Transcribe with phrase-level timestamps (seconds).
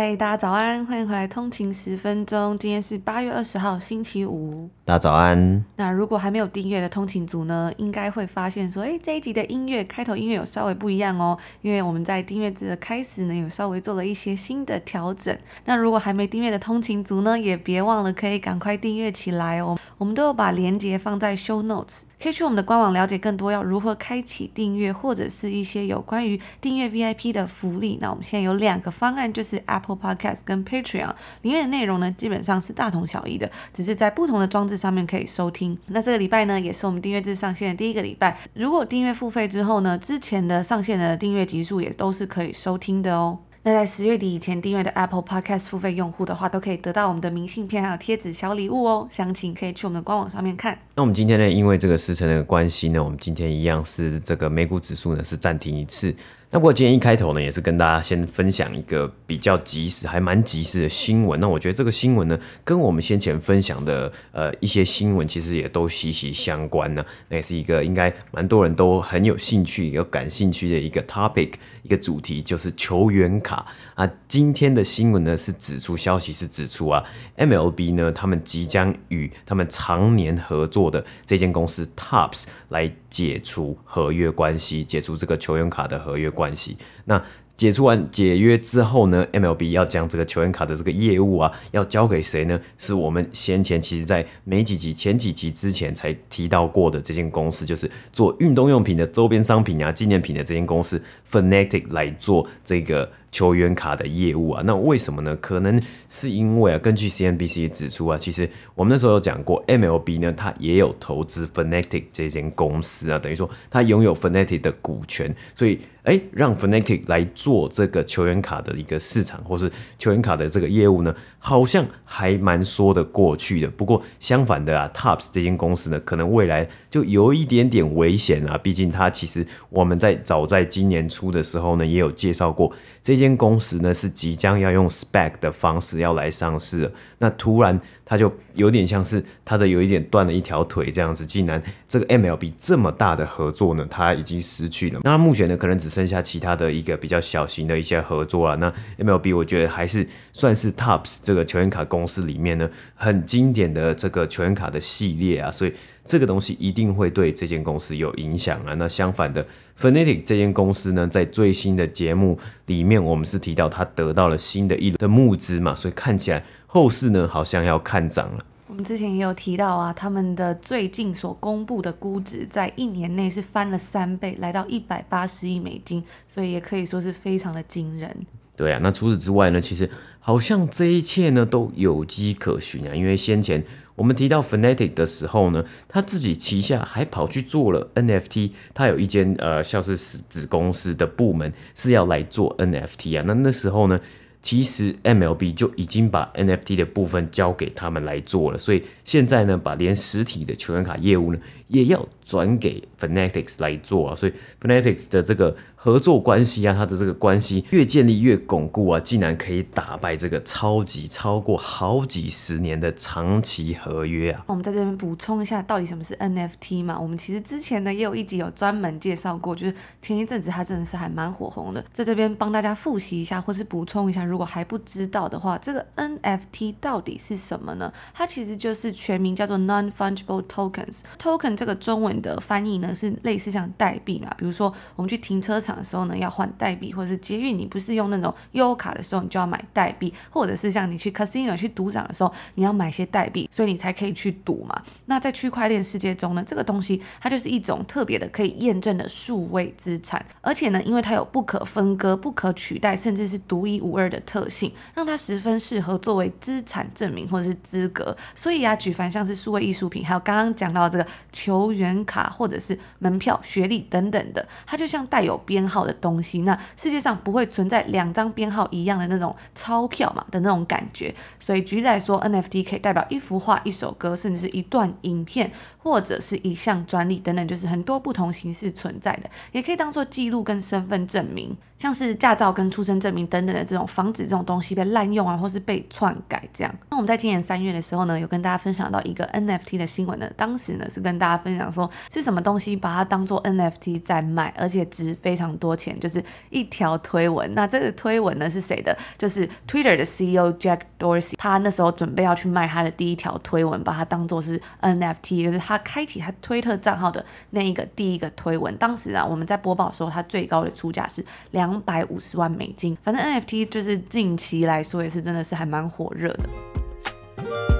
[0.00, 2.56] 嗨，大家早安，欢迎回来通勤十分钟。
[2.56, 4.70] 今天是八月二十号，星期五。
[4.84, 5.64] 大家早安。
[5.74, 15.36] 那如果还没有订阅的通勤族呢，应该会发现说，诶，这一集的音乐开头音乐有稍微不一样哦，因为我们在订阅制的开始呢，有稍微做了一些新的调整。
[15.64, 19.76] 那如果还没订阅的通勤族呢，也别忘了可以赶快订阅起来哦。
[19.96, 27.96] 我们都有把链接放在 show notes，可以去我们的官网了解更多要如何开启订阅，或者是一些有关于订阅 VIP 的福利。
[28.00, 31.12] 那我们现在有两个方案，就是 Apple Podcast 跟 Patreon，
[31.42, 35.78] 里面的内容呢，基本上是大同小异的，只是在不同的装置上面可以收听。
[35.86, 38.38] 那这个礼拜呢，也是我们订阅制上线的第一个礼拜。
[38.54, 43.38] 如果订阅付费之后呢，之前的上线的订阅集数也都是可以收听的哦。
[43.68, 49.06] 那在十月底以前订阅的 Apple Podcast 付费用户的话，都可以得到我们的明信片还有贴纸小礼物哦。
[49.10, 50.78] 详情可以去我们的官网上面看。
[50.94, 56.14] 那我们今天呢，因为这个时辰的关系呢，我们今天一样是这个美股指数呢是暂停一次。
[56.50, 61.38] 那不过今天一开头呢，也是跟大家先分享一个比较及时，还蛮及时的新闻。
[61.40, 67.04] 那我觉得这个新闻呢，跟我们先前分享的呃一些新闻，其实也都息息相关呢。
[67.28, 74.10] 那也是一个应该蛮多人都很有兴趣、有感兴趣的一个 topic，一个主题，就是球员卡啊。
[74.26, 77.04] 今天的新闻呢是指出消息是指出啊
[77.36, 86.76] ，MLB 呢他们即将与他们常年合作的这间公司 Topps 来解除合约关系，解除这个球员卡的合约关系。
[87.06, 87.20] 那
[87.56, 92.60] 解除完解约之后呢，MLB 要将这个球员卡的这个业务啊，要交给谁呢？
[92.76, 103.10] 是我们先前其实在没几集、前几集之前才提到过的这间公司，就是做运动用品的周边商品啊、纪念品的这间公司，FANATIC 来做这个。
[103.30, 105.36] 球员卡的业务啊，那为什么呢？
[105.36, 123.68] 可能是因为啊，根据 CNBC 指出啊，其实我们那时候有讲过，MLB 呢，它也有投资 Fnatic 这间公司啊，等于说它拥有 Fnatic 的股权，所以哎，让 Fnatic 来做这个球员卡的一个市场，或是球员卡的这个业务呢，好像还蛮说得过去的。
[123.68, 132.72] 不过相反的啊，Topps 这间公司呢，可能未来就有一点点危险啊，毕竟它其实我们在早在今年初的时候呢，也有介绍过
[133.08, 133.18] 这。
[133.18, 145.00] 间公司呢，是即将要用 spec 的方式要来上市，那突然它就有点像是它的有一点断了一条腿这样子，竟然这个 MLB 这么大的合作呢，它已经失去了。
[145.04, 148.56] 那目前呢，可能只剩下其他的一个比较小型的一些合作了。
[148.56, 155.74] 那 MLB 我觉得还是算是 TOPS 这个球员卡公司里面呢，很经典的这个球员卡的系列啊，所以。
[156.08, 158.72] 这个东西一定会对这间公司有影响啊。
[158.78, 159.46] 那相反的
[159.78, 168.38] ，Fanatics 这间公司呢，在最新的节目里面，我们是提到它得到了新的一轮的募资嘛，所以看起来后市呢好像要看涨了。
[168.66, 178.14] 我们之前也有提到啊，他们的最近所公布的估值在一年内是翻了三倍，来到一百八十亿美金，所以也可以说是非常的惊人。
[178.54, 179.88] 对啊，那除此之外呢，其实
[180.20, 182.94] 好像这一切呢都有迹可循啊。
[182.94, 183.64] 因为先前
[183.94, 193.24] 我们提到 Fanatics 的时候呢，他自己旗下还跑去做了 NFT，他有一间呃像是子公司的部门是要来做 NFT 啊。
[193.26, 193.98] 那那时候呢，
[194.40, 204.14] 其实 MLB 就已经把 NFT 的部分交给他们来做了，所以现在呢，把连实体的球员卡业务呢也要转给 Fanatics 来做啊。
[204.14, 205.56] 所以 Fanatics 的这个。
[205.80, 214.42] 合作关系啊，他的这个关系越建立越巩固啊，竟然可以打败这个超级超过好几十年的长期合约啊。
[214.48, 216.98] 我们在这边补充一下，到底什么是 NFT 嘛？
[216.98, 227.92] 我们其实之前呢也有一集有专门介绍过，就是前一阵子它真的是还蛮火红的，在这边帮大家复习一下，或是补充一下，如果还不知道的话，这个 NFT 到底是什么呢？
[228.12, 231.02] 它其实就是全名叫做 Non-Fungible Tokens。
[231.20, 235.78] Token 这个中文的翻译呢是类似像代币嘛，比如说我们去停车场。
[235.78, 244.82] 的时候呢，要换代币，或者是捷运，你不是用那种优卡的时候，你就要买代币，或者是像你去 casino 去赌场的时候，你要买些代币，所以你才可以去赌嘛。
[245.06, 258.16] 那在区块链世界中呢，这个东西它就是一种特别的可以验证的数位资产，而且呢，因为它有不可分割、不可取代，甚至是独一无二的特性，让它十分适合作为资产证明或者是资格。
[258.34, 266.40] 所以啊，举凡像是数位艺术品，还有刚刚讲到这个球员卡或者是门票、学历等等的，它就像带有编号的东西。
[266.40, 271.14] 那世界上不会存在两张编号一样的那种钞票嘛的那种感觉。
[271.38, 281.54] 所以举例来说，NFT 可以代表一幅画、一首歌，甚至是一段影片，或者是一项专利等等，就是很多不同形式存在的，也可以当做记录跟身份证明。
[281.78, 286.74] 像是驾照跟出生证明等等的这种，防止这种东西被滥用啊，或是被篡改这样。
[286.90, 297.54] 那我们在今年三月的时候呢，有跟大家分享到一个 NFT 的新闻呢，当时呢是跟大家分享说是什么东西把它当做 NFT 在卖，而且值非常多钱，就是一条推文。
[297.54, 298.96] 那这个推文呢是谁的？
[299.16, 308.76] 就是 Twitter 的 CEO Jack Dorsey，他那时候准备要去卖他的第一条推文，把它当做是 NFT，就是他开启他推特账号的那一个第一个推文。
[308.78, 311.68] 当时啊，我们在播报的时候，他最高的出价是两。
[311.68, 317.77] 两百五十万美金，反正 NFT 就是近期来说也是真的是还蛮火热的。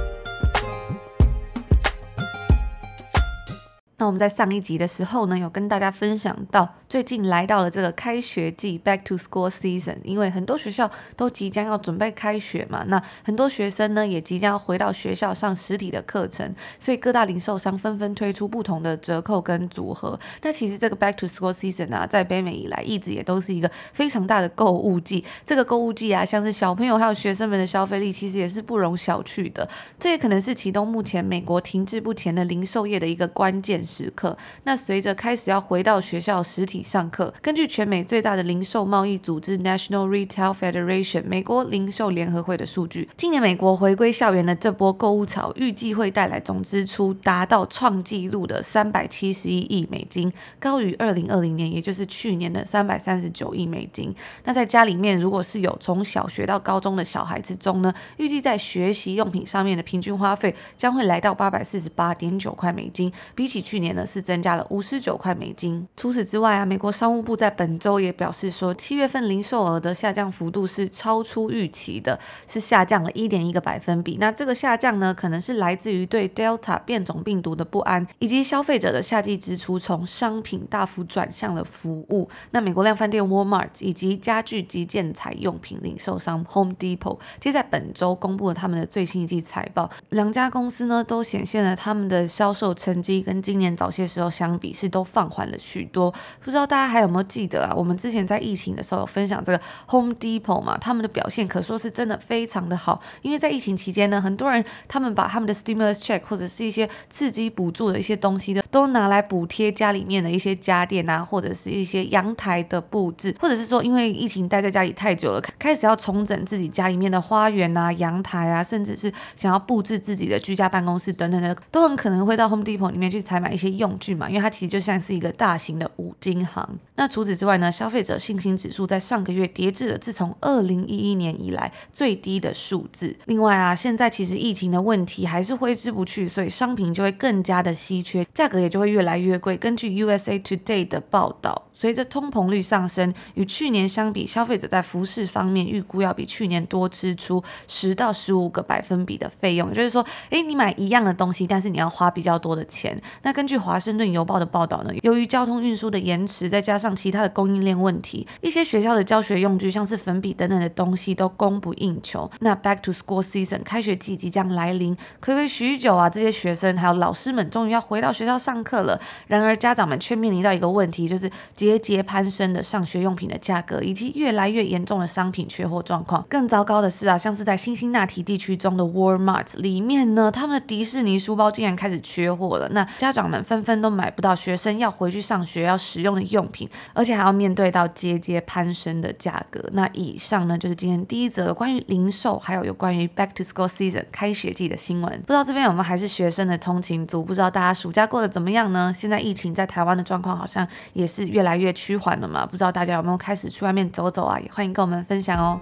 [4.00, 20.17] 那我们在上一集的时候呢，有跟大家分享到，最近来到了这个开学季 （Back to School Season），因为很多学校都即将要准备开学嘛，那很多学生呢也即将要回到学校上实体的课程，所以各大零售商纷纷推出不同的折扣跟组合。
[20.43, 25.25] 那其实这个 Back to School Season 啊，在北美以来一直也都是一个非常大的购物季。
[25.45, 29.69] 这个购物季啊，像是小朋友还有学生们的消费力，其实也是不容小觑的。
[29.99, 34.37] 这也可能是启动目前美国停滞不前的零售业的一个关键时刻。
[34.64, 50.31] 那随着开始要回到学校实体上课，根据全美最大的零售贸易组织 National Retail Federation 美国零售联合会的数据，今年美国回归校园的这波购物潮，预计会带来总支出达到创纪录的三百七十一亿美金，
[50.61, 54.14] 高于二零二零年，也就是去年的三百三十九亿美金。
[54.44, 65.87] 那在家里面，如果是有从小学到高中的小孩子中呢，预计在学习用品上面的平均花费将会来到八百四十八点九块美金，比起去去年呢是增加了五十九块美金。
[65.97, 74.17] 除此之外啊，美国商务部在本周也表示说，七月份零售额的下降幅度是超出预期的，是下降了一点一个百分比。
[74.19, 82.29] 那这个下降呢，可能是来自于对 Delta 变种病毒的不安，以及消费者的夏季支出从商品大幅转向了服务。
[82.51, 89.89] 那美国量贩店 Walmart 以及家具及建材用品零售商 Home Depot，皆在本周公布了他们的最新一季财报。
[90.09, 96.12] 两家公司呢，都显现了他们的销售成绩跟今年早些时候相比是都放缓了许多。
[96.41, 97.75] 不知道大家还有没有记得啊？
[97.75, 99.61] 我们之前在疫情的时候有分享这个
[99.91, 103.00] Home Depot 嘛，他们的表现可说是真的非常的好。
[103.23, 126.79] 因为在疫情期间呢，很多人他们把他们的 stimulus check 或者是一些刺激补助的一些东西的，都拿来补贴家里面的一些家电啊，或者是一些阳台的布置，或者是说因为疫情待在家里太久了，开始要重整自己家里面的花园啊、阳台啊，甚至是想要布置自己的居家办公室等等的，都很可能会到 Home Depot 里面去采买一些用具嘛，因为它其实就像是一个大型的五金行。
[126.95, 133.17] 那除此之外呢，消费者信心指数在上个月跌至了自从二零一一年以来最低的数字。
[133.27, 139.57] 另外啊，现在其实疫情的问题还是挥之不去，所以商品就会更加的稀缺，价格也就会越来越贵。
[139.57, 141.65] 根据 USA Today 的报道。
[141.81, 149.69] 随着通膨率上升，与去年相比，消费者在服饰方面预估要比去年多支出十到十五个百分比的费用。
[149.69, 153.01] 也就是说，诶，你买一样的东西，但是你要花比较多的钱。
[153.23, 162.29] 那根据华盛顿邮报的报道呢，由于交通运输的延迟，再加上其他的供应链问题，一些学校的教学用具，像是粉笔等等的东西都供不应求。
[162.41, 169.00] 那 Back to School Season 开学季即将来临，睽违许久啊，这些学生还有老师们终于要回到学校上课了。
[169.29, 171.31] 然而，家长们却面临到一个问题，就是
[171.69, 176.25] 节节攀升的上学用品的价格，以及越来越严重的商品缺货状况。
[176.29, 182.69] 更糟糕的是啊，像是在辛辛那提地区中的 Walmart 里面呢，他们的迪士尼书包竟然开始缺货了。
[182.71, 189.63] 那家长们纷纷都买不到学生要回去上学要使用的用品，而且还要面对到节节攀升的价格。
[189.73, 195.11] 那以上呢，就是今天第一则关于零售，还有有关于 Back to School Season 开学季的新闻。
[195.21, 197.23] 不知道这边有没有还是学生的通勤族？
[197.23, 198.93] 不知道大家暑假过得怎么样呢？
[198.95, 204.38] 现在疫情在台湾的状况好像也是越来越趋缓了嘛，不知道大家有没有开始去外面走走啊？
[204.38, 205.61] 也欢迎跟我们分享哦。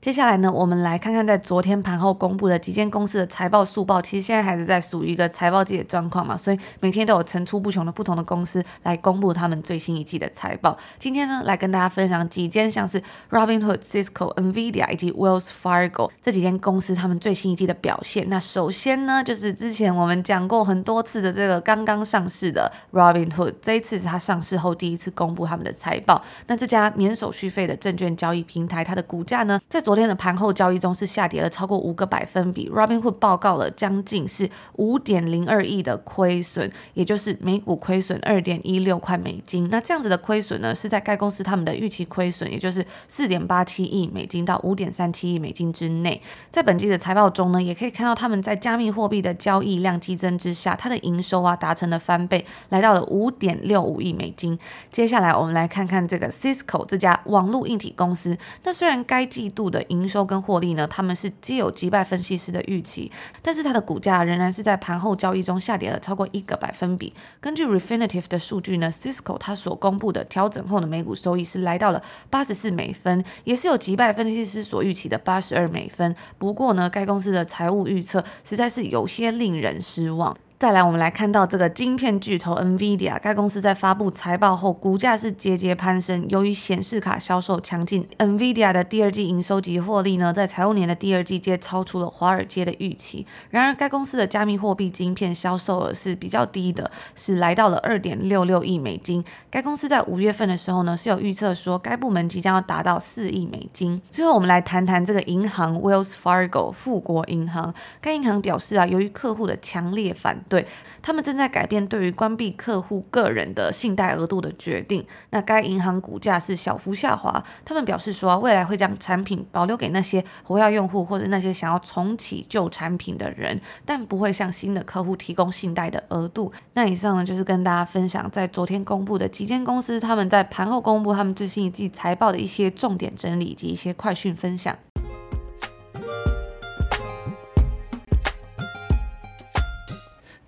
[0.00, 4.00] 接下来呢，我们来看看在昨天盘后公布的几间公司的财报速报。
[4.00, 10.74] 其实现在还是在属于一个财报季的状况嘛，所以每天都有层出不穷的不同的公司来公布他们最新一季的财报。
[10.98, 12.98] 今天呢，来跟大家分享几间像是
[13.30, 18.26] Robinhood、Cisco、NVIDIA 以及 Wells Fargo 这几间公司他们最新一季的表现。
[18.30, 26.24] 那首先呢，就是之前我们讲过很多次的这个刚刚上市的 Robinhood，这一次是它上市后第一次公布他们的财报。
[26.46, 29.99] 那这家免手续费的证券交易平台，它的股价呢，在昨天。
[30.00, 39.68] 天的盘后交易中是下跌了超过五个百分比，Robinhood 报告了将近是五点零二亿的亏损，也就是每股亏损二点一六块美金。
[39.70, 46.20] 那这样子的亏损呢，是在该公司他们的预期亏损，也就是四点八七亿美金到五点三七亿美金之内。
[46.50, 54.58] 在本季的财报中呢，也可以看到他们在加密货币的交易量激增之下，它的营收啊达成了翻倍，来到了五点六五亿美金。
[54.90, 58.36] 接下来我们来看看这个 Cisco 这家网络硬体公司。
[58.64, 63.10] 那虽然该季度的营收跟获利呢，他们是皆有击败分析师的预期，
[63.42, 67.12] 但是它的股价仍然是在盘后交易中下跌了超过一个百分比。
[67.40, 76.14] 根据 Refinitive 的数据呢，Cisco 它所公布的调整后的每股收益是来到了八十四美分，也是有击败分析师所预期的八十二美分。
[76.38, 80.36] 不过呢，该公司的财务预测实在是有些令人失望。
[80.60, 86.26] 再来，我们来看到这个晶片巨头 NVIDIA，该公司在发布财报后，股价是节节攀升。
[86.28, 93.24] 由于显示卡销售强劲，NVIDIA 的第二季营收及获利呢，在财务年的第二季皆超出了华尔街的预期。
[93.48, 99.24] 然而，该公司的加密货币晶片销售额是比较低的，是来到了二点六六亿美金。
[99.50, 103.98] 该公司在五月份的时候呢，是有预测说该部门即将要达到四亿美金。
[104.10, 107.72] 最后，我们来谈谈这个银行 Wells Fargo 富国银行。
[108.02, 110.66] 该银行表示啊，由于客户的强烈反对，
[111.00, 115.06] 他们正在改变对于关闭客户个人的信贷额度的决定。
[115.30, 117.42] 那该银行股价是小幅下滑。
[117.64, 126.52] 他们表示说，未来会将产品保留给那些活跃用户或者那些想要重启旧产品的人，但不会向新的客户提供信贷的额度。
[126.74, 134.76] 那以上呢，就是跟大家分享在昨天公布的几间公司，他们在盘后公布他们最新一季财报的一些重点整理以及一些快讯分享。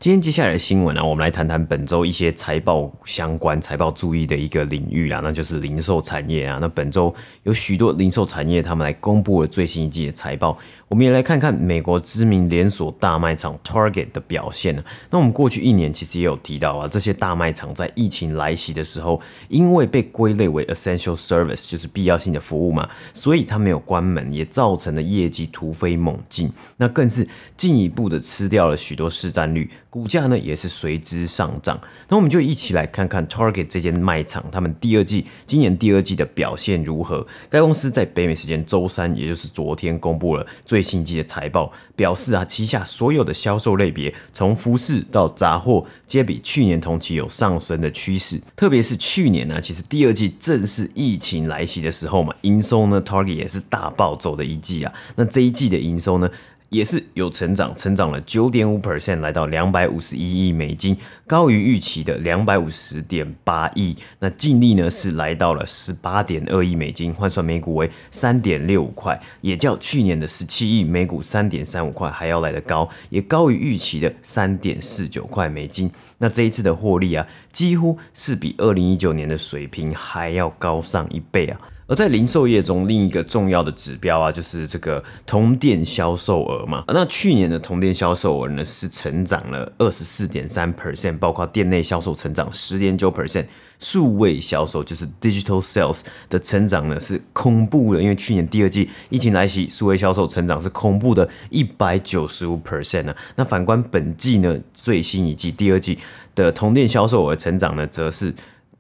[0.03, 6.59] 今天接下来的新闻呢、啊，我们来谈谈本周一些财报相关、财报注意的一个领域啊，那就是零售产业啊。
[6.61, 10.59] 那本周有许多零售产业，他们来公布了最新一季的财报。
[10.93, 14.85] 我们也来看看美国知名连锁大卖场 Target 的表现呢。
[15.09, 19.19] 那我们过去一年其实也有提到啊，这些大卖场在疫情来袭的时候，
[19.49, 26.53] 因为被归类为 essential service，就是必要性的服务嘛，所以它没有关门，也造成了业绩突飞猛进。
[26.77, 29.71] 那更是进一步的吃掉了许多市占率。
[29.89, 37.27] 股价呢也是随之上涨，那我们就一起来看看 Target 这间卖场，他们第二季今年第二季的表现如何？
[37.49, 48.41] 该公司在北美时间周三，也就是昨天公布了最新季的财报，表示啊，旗下所有的销售类别，从服饰到杂货，皆比去年同期有上升的趋势。
[48.57, 54.93] 特别是去年呢、其实第二季正是疫情来袭的时候嘛，营收呢，Target 也是大暴走的一季啊。
[55.17, 56.29] 那这一季的营收呢？
[56.73, 63.95] 也是有成长，成长了九点五 percent，来到两百五十一亿美金，高于预期的两百五十点八亿。
[64.21, 75.91] 那净利呢是来到了十八点二亿美金，换算每股为三点六五块，也较去年的十七亿每股三点三五块还要来得高，也高于预期的三点四九块美金。
[76.17, 81.61] 那这一次的获利啊，几乎是比二零一九年的水平还要高上一倍啊。
[81.93, 86.83] 而在零售业中，另一个重要的指标啊，就是这个同店销售额嘛。
[86.89, 93.45] 那去年的同店销售额呢，是成长了二十四点三 percent，包括店内销售成长十点九 percent，
[93.79, 103.15] 数位销售就是 digital sales 的成长呢是恐怖的，因为去年第二季疫情来袭，数位销售成长是恐怖的一百九十五 percent 呢。
[103.37, 105.99] 那反观本季呢，最新一季第二季
[106.35, 108.33] 的同店销售额成长呢，则是。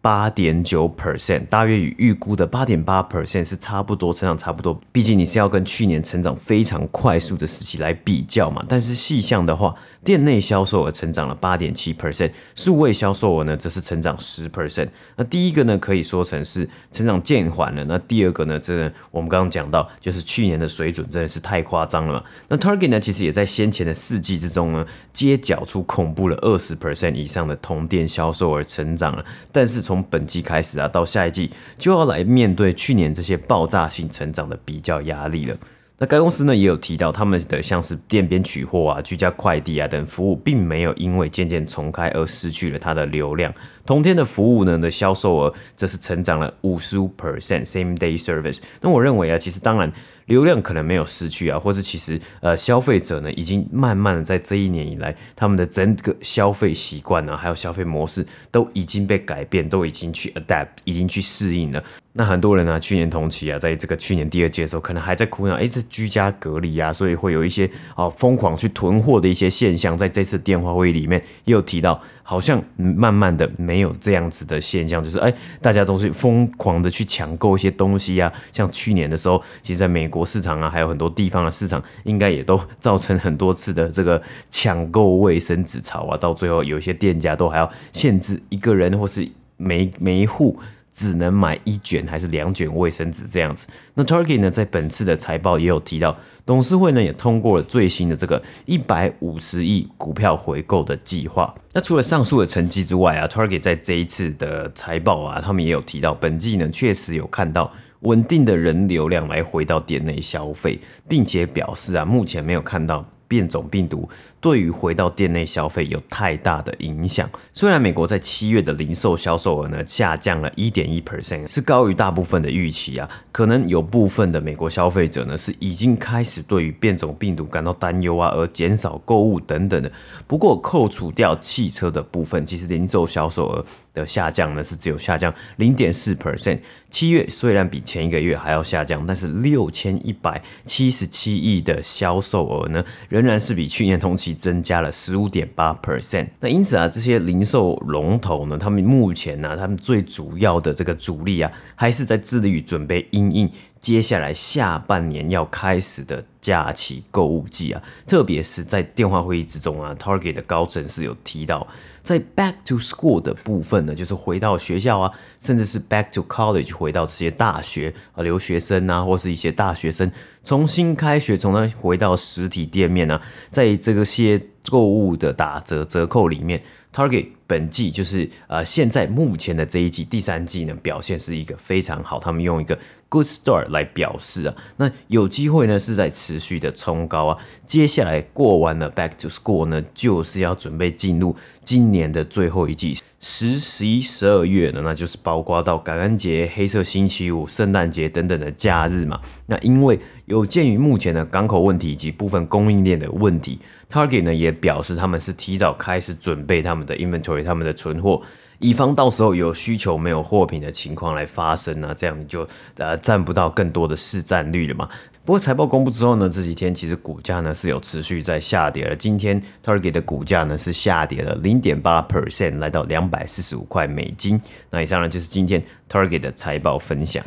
[0.02, 4.78] 八点九 percent，大约与预估的八点八 percent 是差不多，成长差不多。
[4.90, 8.60] 毕竟你是要跟去年成长非常快速的时期来比较嘛。
[8.68, 14.88] 但是细项的话，店内销售额成长了八点七 percent，数位销售额呢则是成长十 percent。
[15.14, 22.24] 那第一个呢可以说成是成长渐缓了，那第二个呢，这个我们刚刚讲到，就是去年的水准真的是太夸张了嘛。
[22.48, 35.56] 那 Target 呢其实也在先前的四季之中呢，皆缴出恐怖了二十 percent 以上的同店销售额成长了，但是从从本季开始啊，到下一季就要来面对去年这些爆炸性成长的比较压力了。
[35.98, 43.52] 那该公司呢也有提到，他们的像是店边取货啊、居家快递啊等服务，并没有因为渐渐重开而失去了它的流量。
[43.84, 48.60] 同天的服务呢的销售额则是成长了五十五 percent，same day service。
[48.80, 49.92] 那我认为啊，其实当然
[50.26, 61.82] 流量可能没有失去啊，或是其实呃消费者呢已经慢慢的在这一年以来，他们的整个消费习惯呢，还有消费模式都已经被改变，都已经去 adapt，已经去适应了。
[62.14, 69.96] 那很多人呢、啊，去年同期啊，在这个去年第二季的时候，可能还在苦恼，哎，这居家隔离啊，所以会有一些哦疯狂去囤货的一些现象。
[69.96, 78.30] 在这次电话会议里面，也有提到，好像慢慢的没有这样子的现象，就是哎，大家都是疯狂的去抢购一些东西啊。
[78.52, 86.18] 像去年的时候，其实在美国市场啊，还有很多地方的市场，应该也都造成很多次的这个抢购卫生纸潮啊。
[86.18, 89.26] 到最后，有一些店家都还要限制一个人或是
[89.56, 90.58] 每每一户。
[90.92, 93.66] 只能买一卷还是两卷卫生纸这样子？
[93.94, 101.54] 那 Target 呢，在本次的财报也有提到，董事会呢也通过了最新的这个一百五十亿股票回购的计划。
[101.72, 113.06] 那除了上述的成绩之外啊，Target 在这一次的财报啊，他们也有提到，本季呢确实有看到稳定的人流量来回到店内消费，并且表示啊，目前没有看到。
[113.32, 114.06] 变种病毒
[114.42, 117.30] 对于回到店内消费有太大的影响。
[117.54, 123.08] 虽然美国在七月的零售销售额呢下降了一点一 percent，是高于大部分的预期啊。
[123.30, 129.90] 可能有部分的美国消费者呢是已经开始对于变种病毒感到担忧啊，而减少购物等等的。
[130.26, 136.58] 不过扣除掉汽车的部分，其实零售销售额的下降呢是只有下降零点四 percent。
[136.90, 146.28] 七月虽然比前一个月还要下降，但是六千一百七十七亿的销售额呢仍然是比去年同期增加了十五点八 percent。
[146.40, 153.50] 那因此啊，这些零售龙头呢，他们目前呢、他们最主要的这个主力啊，还是在致力于准备因应
[153.82, 157.82] 接下来下半年要开始的假期购物季啊。
[158.06, 161.66] 特别是在电话会议之中啊，Target 的高层是有提到。
[162.02, 170.10] 在 back to school 的部分呢，就是回到学校啊，甚至是 back to college 回到这些大学啊，留学生啊，或是一些大学生
[170.42, 173.20] 重新开学，重新回到实体店面啊，
[173.50, 176.62] 在这个些购物的打折折扣里面。
[176.92, 182.78] Target 本季就是呃，现在目前的这一季第三季呢，表现是一个非常好，他们用一个
[183.12, 192.96] good start 来表示啊，那有机会呢是在持续的冲高啊，接下来过完了 back to school 呢，就是要准备进入今年的最后一季。
[193.24, 199.20] 十、十一、十二月呢，那就是包括到感恩节、黑色星期五、圣诞节等等的假日嘛。
[199.46, 208.22] 那因为有鉴于目前的港口问题以及部分供应链的问题，Target 呢也表示他们是提早开始准备他们的 inventory、他们的存货，
[208.62, 214.88] 以防到时候有需求没有货品的情况来发生啊，这样你就呃占不到更多的市占率了嘛。
[215.24, 218.94] 不过财报公布之后呢，这几天其实股价呢是有持续在下跌了。
[218.94, 224.40] 今天 Target 的股价呢是下跌了零点八 percent，来到两百四十五块美金。
[224.70, 227.24] 那以上呢就是今天 Target 的财报分享。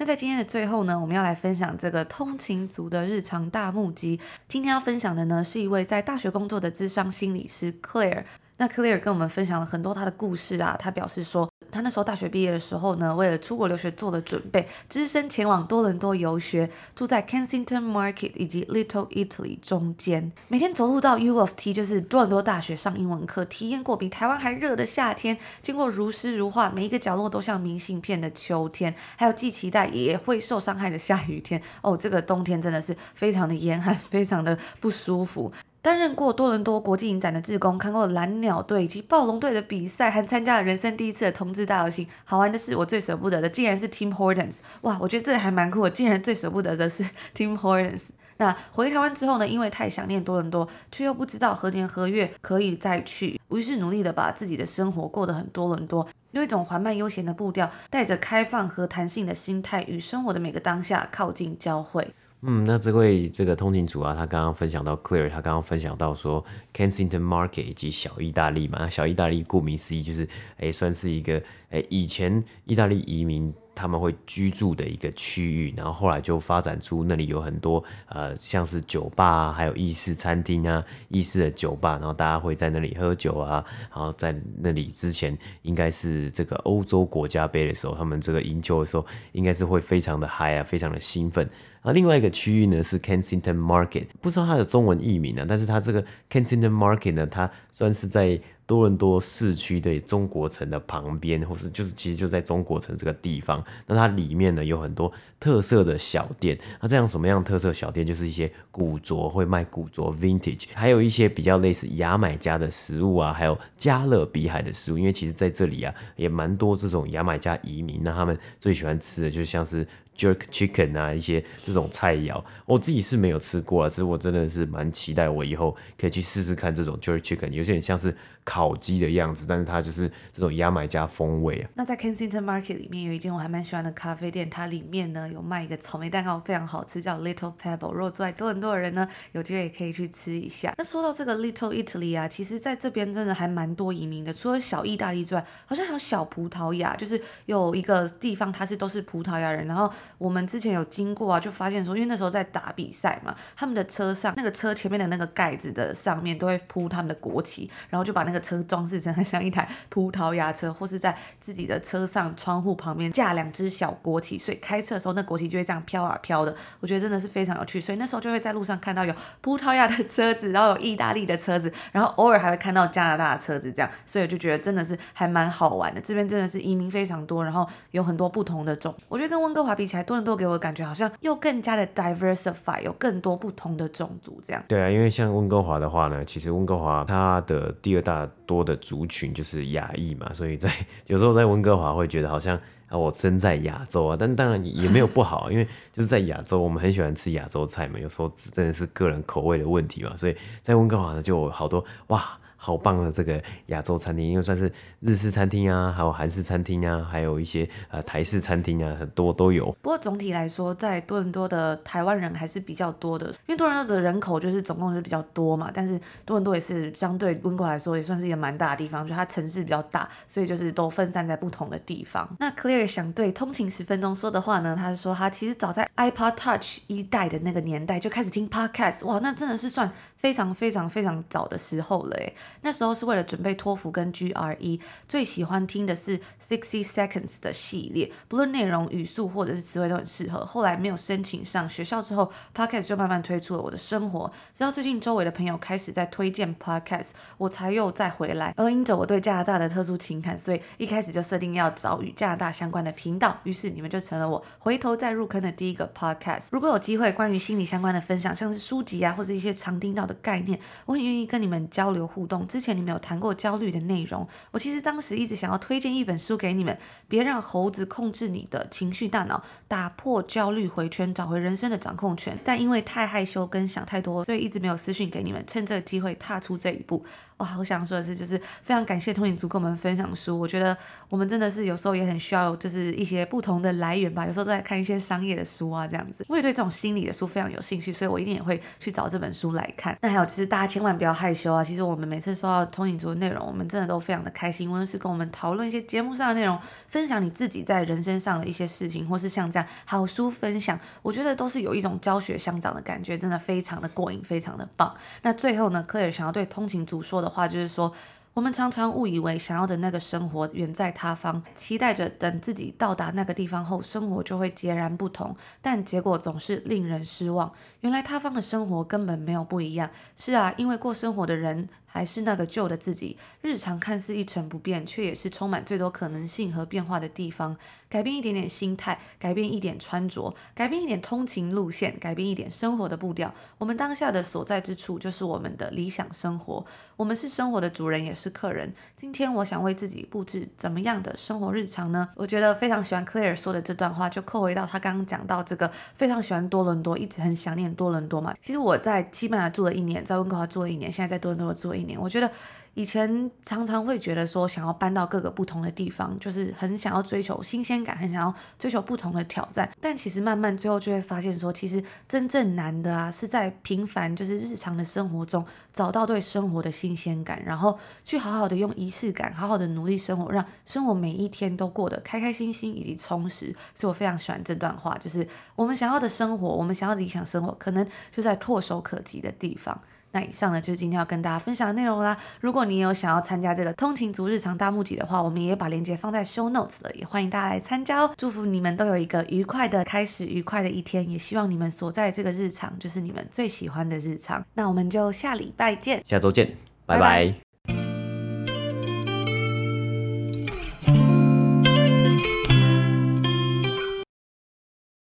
[0.00, 4.20] 那在今天的最后呢，我们要来分享这个通勤族的日常大募集。
[4.46, 8.22] 今天要分享的呢，是一位在大学工作的智商心理师 Claire。
[8.58, 31.62] 那 Claire 跟我们分享了很多他的故事啊，他表示说，他那时候大学毕业的时候呢，为了出国留学做了准备，只身前往多伦多游学，住在 Kensington Market 以及 Little Italy 中间，每天走路到 U of T，就是多伦多大学上英文课，体验过比台湾还热的夏天，经过如诗如画，每一个角落都像明信片的秋天，还有既期待也会受伤害的下雨天。
[31.82, 35.52] 哦，这个冬天真的是非常的严寒，非常的不舒服。
[35.88, 42.06] 担任过多伦多国际影展的志工，看过蓝鸟队以及暴龙队的比赛，还参加了人生第一次的同志大游行。
[42.26, 44.58] 好玩的是，我最舍不得的竟然是 Tim Hortons。
[44.82, 48.08] 哇，我觉得这还蛮酷的，竟然最舍不得的是 Tim Hortons。
[48.36, 62.12] 那回台湾之后呢，因为太想念多伦多，却又不知道何年何月可以再去，于是努力的把自己的生活过得很多伦多，用一种缓慢悠闲的步调，带着开放和弹性的心态，与生活的每个当下靠近交汇。
[62.42, 73.52] 嗯，那这位这个通勤组啊，他刚刚分享到 Clear，他刚刚分享到说 Kensington Market 以及小意大利嘛，那小意大利顾名思义就是，诶，算是一个，诶，以前意大利移民。
[73.78, 91.48] 他们会居住的一个区域，然后后来就发展出那里有很多呃，像是酒吧啊，还有意式餐厅啊，意式的酒吧，然后大家会在那里喝酒啊，然后在那里之前应该是这个欧洲国家杯的时候，他们这个赢球的时候应该是会非常的嗨啊，非常的兴奋。
[91.82, 98.40] 而另外一个区域呢是 Kensington Market，不知道它的中文译名呢，但是它这个 Kensington Market 呢，它算是在。
[98.68, 106.58] 多伦多市区的中国城的旁边，或是就是其实就在中国城这个地方，那它里面呢有很多特色的小店。
[106.78, 108.06] 那这样什么样的特色小店？
[108.06, 114.98] 就是一些古着，会卖古着 Vintage，还有一些比较类似牙买加的食物啊，还有加勒比海的食物。
[114.98, 119.88] 因为其实在这里啊也蛮多这种牙买加移民，那他们最喜欢吃的就像是。
[120.18, 122.42] Jerk chicken 啊，一些这种菜肴。
[122.66, 131.70] 我自己是没有吃过啊，只是我真的是蛮期待，我以后可以去试试看这种 jerk chicken，有点像是烤鸡的样子，但是它就是这种牙买加风味啊。
[131.74, 137.92] 那在 Kensington Market 里面有一间我还蛮喜欢的咖啡店，它里面呢有卖一个草莓蛋糕，非常好吃，叫 Little Pebble。
[137.92, 140.74] 如果住在多伦多的人呢，有机会也可以去吃一下。
[140.76, 149.66] 那说到这个 Little Italy 啊，其实在这边真的还蛮多移民的，除了小意大利之外，好像还有小葡萄牙，就是有一个地方它是都是葡萄牙人。
[149.68, 166.54] 然后我们之前有经过啊，就发现说，因为那时候在打比赛嘛，他们的车上那个车前面的那个盖子的上面都会铺他们的国旗，然后就把那个车装饰成很像一台葡萄牙车，或是在自己的车上窗户旁边架两只小国旗，所以开车的时候那国旗就会这样飘啊飘的。
[166.80, 176.00] 我觉得真的是非常有趣，所以那时候就会在路上看到有葡萄牙的车子，然后有意大利的车子，然后偶尔还会看到加拿大的车子，这样，所以我就觉得真的是还蛮好玩的。
[176.00, 178.94] 这边真的是移民非常多，然后有很多不同的种。
[179.08, 184.62] 我觉得跟温哥华比起来，多伦多给我的感觉好像又更加的 diversify，有更多不同的种族这样。
[184.68, 190.70] 对啊，因为像温哥华的话呢，其实温哥华它的第二大多的族群就是亚裔嘛，所以在
[191.06, 192.58] 有时候在温哥华会觉得好像
[192.88, 202.38] 啊我身在亚洲啊，但当然也没有不好，因为就是在亚洲我们很喜欢吃亚洲菜嘛，有时候真的是个人口味的问题嘛，所以在温哥华呢就有好多哇。
[202.60, 209.70] 好棒的这个亚洲餐厅，因为算是日式餐厅啊，还有韩式餐厅啊，还有一些呃台式餐厅啊，很多都有。
[209.80, 222.28] 不过总体来说，在多伦多的台湾人还是比较多的，因为多伦多的人口就是总共是比较多嘛，但是多伦多也是相对温哥华来说也算是一个蛮大的地方，就它城市比较大，所以就是都分散在不同的地方。
[222.40, 232.34] 那 Clear 想对通勤十分钟说的话呢，他是说他其实早在 iPod Touch 一代的那个年代就开始听 Podcast，哇，那真的是算非常非常非常早的时候了诶。
[232.62, 240.44] 那时候是为了准备托福跟 GRE，最喜欢听的是 Sixty Seconds 的系列，不论内容、语速或者是词汇都很适合。
[240.44, 244.30] 后来没有申请上学校之后，Podcast 就慢慢推出了我的生活。
[244.54, 248.54] 直到最近周围的朋友开始在推荐 Podcast，我才又再回来。
[248.56, 253.38] 而因着我对加拿大的特殊情感，所以一开始就设定要找与加拿大相关的频道。
[253.44, 256.48] 于是你们就成了我回头再入坑的第一个 Podcast。
[256.52, 262.37] 如果有机会关于心理相关的分享，像是书籍啊或者一些常听到的概念，我很愿意跟你们交流互动。
[262.46, 266.76] 之前你们有谈过焦虑的内容，我其实当时一直想要推荐一本书给你们，
[267.08, 272.38] 别让猴子控制你的情绪大脑，打破焦虑回圈，找回人生的掌控权。
[272.44, 275.42] 但因为太害羞跟想太多，所以一直没有私讯给你们。
[275.46, 277.04] 趁这个机会踏出这一步。
[277.38, 280.38] 哇，我想说的是，就是非常感谢通影族跟我们分享书。
[280.38, 280.76] 我觉得
[281.08, 284.26] 我们真的是有时候也很需要，就是一些不同的来源吧。
[284.26, 286.26] 有时候都在看一些商业的书啊，这样子。
[286.28, 289.96] 我也对这种心理的书非常有兴趣，所以我一定也会去找这本书来看。
[290.02, 291.62] 那还有就是大家千万不要害羞啊！
[291.62, 294.70] 其实我们每次收到通勤族的内容，我们真的都非常的开心。
[294.70, 304.94] 无论是跟我们讨论一些节目上的内容，分享你自己在人生上的一些事情，或是像这样好书分享，我觉得都是有一种教学相长的感觉，真的非常的过瘾，非常的棒。
[305.22, 307.92] 那最后呢科尔想要对通勤族说的话就是说。
[308.38, 317.52] 我们常常误以为想要的那个生活远在他方，期待着等自己到达那个地方后，生活就会截然不同，但结果总是令人失望。
[317.80, 319.90] 原来他方的生活根本没有不一样。
[320.14, 321.68] 是啊，因为过生活的人。
[321.90, 327.56] 还是那个旧的自己，日常看似一成不变，却也是充满最多可能性和变化的地方。
[327.88, 333.34] 改变一点点心态，改变一点穿着，改变一点通勤路线，改变一点生活的步调。
[333.56, 336.64] 我们当下的所在之处，就是我们的理想生活。
[336.94, 338.72] 我们是生活的主人，也是客人。
[338.96, 342.08] 今天，我想为自己布置怎么样的生活日常呢？
[342.16, 348.34] 我觉得非常喜欢 Claire 说的这段话，就扣回到他刚刚讲到这个，非常喜欢多伦多，一直很想念多伦多嘛。
[348.42, 352.30] 其实我在西班牙住了一年，在温哥华住了一年，现在在多伦多住了一年，我觉得。
[352.74, 359.68] 以前常常会觉得说，想要搬到各个不同的地方，就是很想要追求新鲜感，很想要追求不同的挑战。
[359.80, 373.52] 但其实慢慢最后就会发现说，其实真正难的啊，是在平凡就是日常的生活中找到对生活的新鲜感，然后去好好的用仪式感，好好的努力生活，让生活每一天都过得开开心心以及充实。
[373.74, 375.26] 所以我非常喜欢这段话，就是
[375.56, 379.80] 我们想要的生活，我们想要的理想生活，可能就在唾手可及的地方。
[380.12, 382.16] 那以上呢，就是今天要跟大家分享的内容啦。
[382.40, 388.10] 如果你有想要参加这个通勤族日常大募集的话，我们也把链接放在 show notes 了，也欢迎大家来参加哦。
[388.16, 394.44] 祝福你们都有一个愉快的开始，愉快的一天，也希望你们所在这个日常就是你们最喜欢的日常。
[394.54, 396.46] 那我们就下礼拜见，下周见，
[396.86, 397.00] 拜拜。
[397.00, 397.47] 拜拜。